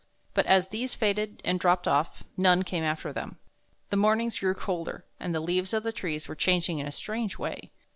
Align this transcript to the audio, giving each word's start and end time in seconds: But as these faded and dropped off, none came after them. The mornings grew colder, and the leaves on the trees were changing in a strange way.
But 0.33 0.47
as 0.47 0.69
these 0.69 0.95
faded 0.95 1.41
and 1.45 1.59
dropped 1.59 1.87
off, 1.87 2.23
none 2.35 2.63
came 2.63 2.83
after 2.83 3.13
them. 3.13 3.37
The 3.91 3.97
mornings 3.97 4.39
grew 4.39 4.55
colder, 4.55 5.05
and 5.19 5.35
the 5.35 5.39
leaves 5.39 5.75
on 5.75 5.83
the 5.83 5.93
trees 5.93 6.27
were 6.27 6.33
changing 6.33 6.79
in 6.79 6.87
a 6.87 6.91
strange 6.91 7.37
way. 7.37 7.69